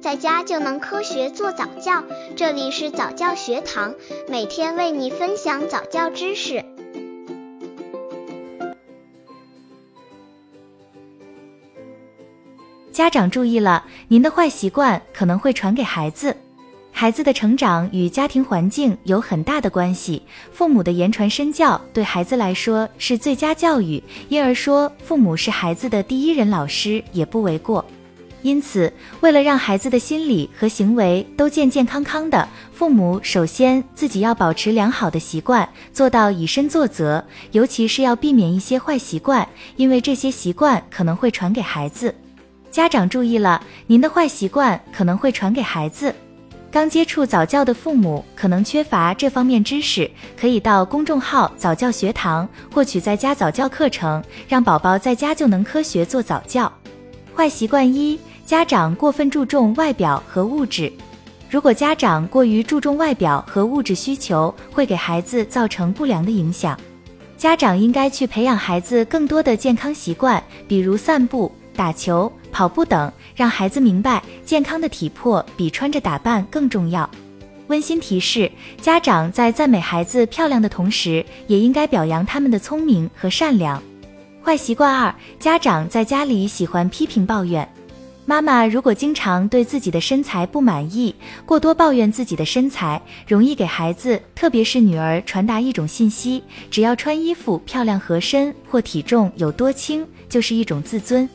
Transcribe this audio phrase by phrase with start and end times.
[0.00, 2.02] 在家就能科学做早教。
[2.34, 3.94] 这里是早教学堂，
[4.28, 6.64] 每天为你分享早教知识。
[12.90, 16.34] 家长注意了，您的坏习惯可能会传给孩子。
[16.90, 27.84] 孩子的成长与家庭环境有很大的关系，父母的言传身教对孩子来说是最佳教育，因而说父母是孩子的第一人老师也不为过。
[28.42, 37.22] 因此，为了让孩子的心理和行为都健健康康的，父母首先自己要保持良好的习惯，做到以身作则，
[37.52, 42.14] 尤其是要避免一些坏习惯，因为这些习惯可能会传给孩子。
[42.70, 46.14] 家长注意了，您的坏习惯可能会传给孩子。
[46.72, 50.08] 刚接触早教的父母可能缺乏这方面知识，
[50.40, 56.72] 可以到公众号早教学堂获取在家早教课程，让宝宝在家就能科学做早教。
[57.34, 58.20] 坏习惯一：
[58.50, 60.92] 家长过分注重外表和物质。
[61.48, 66.76] 如果家长过于注重外表和物质需求，会给孩子造成不良的影响。
[67.36, 72.28] 家长应该去培养孩子更多的健康习惯，比如散步、打球。
[72.50, 77.08] 跑步等，让孩子明白健康的体魄比穿着打扮更重要。
[77.68, 83.80] 温馨提示：家长在赞美孩子漂亮的同时，也应该表扬他们的聪明和善良。
[84.42, 87.64] 坏习惯二：家长在家里喜欢批评抱怨。
[88.26, 91.12] 妈妈如果经常对自己的身材不满意，
[91.44, 101.28] 过多抱怨自己的身材，容易给孩子，特别是女儿传达一种信息：只要穿衣服漂亮合身或体重有多轻，就是一种自尊。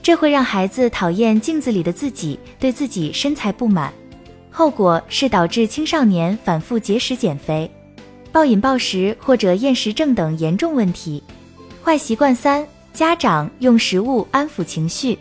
[0.00, 3.92] 这会让孩子讨厌镜子里的自己，对自己身材不满，
[4.48, 7.68] 后果是导致青少年反复节食减肥、
[8.30, 11.20] 暴饮暴食或者厌食症等严重问题。
[11.82, 15.18] 坏习惯三：家长用食物安抚情绪。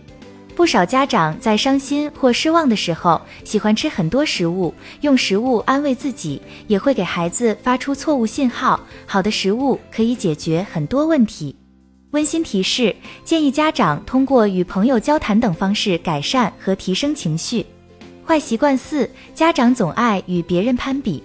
[0.55, 8.79] 不少家长在伤心或失望的时候，喜欢吃很多食物，用食物安慰自己，也会给孩子发出错误信号。
[9.05, 11.53] 好的食物可以解决很多问题。
[12.11, 12.95] 温馨提示：
[13.25, 17.65] 建议家长通过与朋友交谈等方式改善和提升情绪。
[18.25, 21.21] 坏习惯四：家长总爱与别人攀比。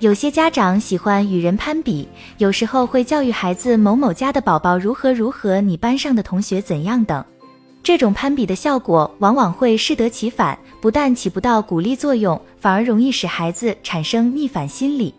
[0.00, 2.08] 有些家长喜欢与人攀比，
[2.38, 7.24] 有时候会教育孩子某某家的宝宝如何如何，你班上的同学怎样等。
[7.84, 15.12] 这种攀比的效果往往会适得其反，不但起不到鼓励作用，反而容易使孩子产生逆反心理。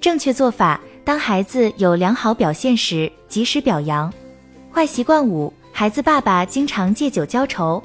[0.00, 4.12] 正确做法：当孩子有良好表现时，及时表扬。
[4.72, 7.82] 坏习惯五：孩子爸爸经常借酒浇愁。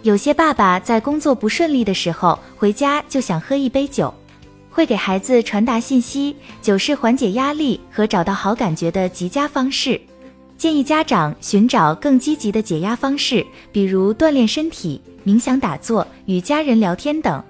[0.00, 4.12] 有些爸爸在工作不顺利的时候，回家就想喝一杯酒，
[4.70, 10.00] 会给孩子传达信息：酒是缓解压力和找到好感觉的极佳方式。
[10.58, 17.42] 建议家长寻找更积极的解压方式，比如锻炼身体、冥想、打坐、与家人聊天等。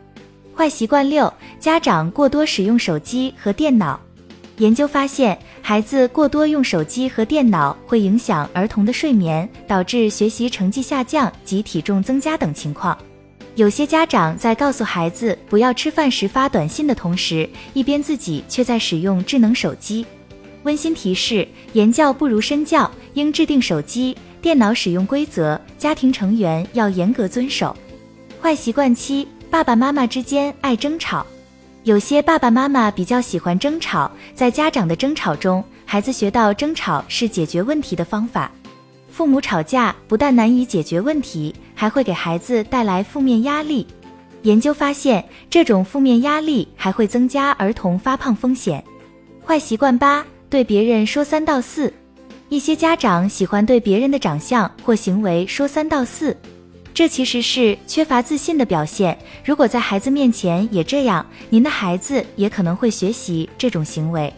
[0.54, 4.00] 坏习惯六：家长过多使用手机和电脑。
[4.56, 12.96] 研究发现，孩子过多用手机和电脑会影响儿童的睡眠，导致学习成绩下降及体重增加等情况。
[13.54, 20.04] 有些家长在告诉孩子不要吃饭时发短信的同时，一边自己却在使用智能手机。
[20.66, 27.74] 温馨提示：言教不如身教，应制定手机、电脑使用规则，家庭成员要严格遵守。
[28.42, 31.24] 坏习惯七：爸爸妈妈之间爱争吵。
[31.84, 38.50] 有些爸爸妈妈比较喜欢争吵，在家长的争吵中，孩子学到争吵是解决问题的方法。
[39.08, 43.86] 父母吵架不但难以解决问题，还会给孩子带来负面压力。
[44.42, 48.82] 研究发现，这种负面压力还会增加儿童发胖风险。
[49.44, 51.92] 坏习惯八：对别人说三道四。
[52.48, 56.36] 一些家长喜欢对别人的长相或行为说三道四。
[56.94, 59.18] 这其实是缺乏自信的表现。
[59.44, 64.32] 如果在孩子面前也这样，您的孩子也可能会学习这种行为。